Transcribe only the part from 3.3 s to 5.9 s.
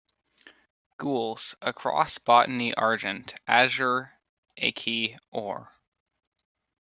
Azure, a Key Or.